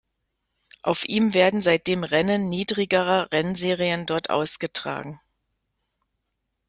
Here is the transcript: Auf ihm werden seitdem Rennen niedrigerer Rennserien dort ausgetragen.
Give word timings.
Auf 0.81 1.05
ihm 1.05 1.35
werden 1.35 1.61
seitdem 1.61 2.03
Rennen 2.03 2.49
niedrigerer 2.49 3.31
Rennserien 3.31 4.07
dort 4.07 4.31
ausgetragen. 4.31 5.19